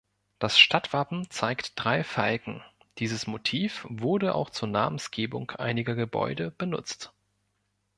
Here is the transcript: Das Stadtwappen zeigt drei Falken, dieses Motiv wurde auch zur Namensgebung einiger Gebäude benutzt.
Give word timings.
Das 0.39 0.57
Stadtwappen 0.57 1.29
zeigt 1.29 1.73
drei 1.75 2.03
Falken, 2.03 2.63
dieses 2.97 3.27
Motiv 3.27 3.85
wurde 3.87 4.33
auch 4.33 4.49
zur 4.49 4.67
Namensgebung 4.67 5.51
einiger 5.51 5.93
Gebäude 5.93 6.49
benutzt. 6.49 7.13